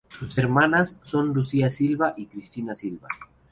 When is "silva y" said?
1.69-2.25